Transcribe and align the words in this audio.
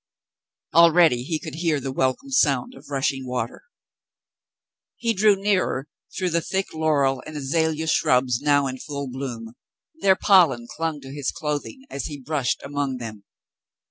Already 0.73 1.21
he 1.23 1.37
could 1.37 1.53
hear 1.53 1.79
the 1.79 1.91
welcome 1.91 2.31
sound 2.31 2.73
of 2.73 2.89
rushing 2.89 3.27
water. 3.27 3.61
He 4.97 5.13
drew 5.13 5.35
nearer 5.35 5.89
through 6.17 6.31
the 6.31 6.41
thick 6.41 6.73
laurel 6.73 7.21
and 7.27 7.37
azalea 7.37 7.85
shrubs 7.85 8.41
now 8.41 8.65
in 8.65 8.79
full 8.79 9.07
bloom; 9.07 9.53
their 9.93 10.15
pollen 10.15 10.65
clung 10.75 11.01
to 11.01 11.13
his 11.13 11.29
clothing 11.29 11.85
as 11.91 12.05
he 12.07 12.19
brushed 12.19 12.63
among 12.63 12.97
them. 12.97 13.25